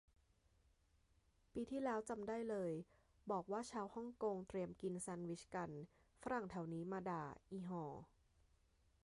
[1.53, 2.71] ปีที่แล้วจำได้เลย
[3.31, 5.71] บอกว่าชาวฮ่องกงเตรียมกินแซนด์วิชกัน
[6.21, 7.85] ฝรั่งแถวนี้มาด่า อิห่อ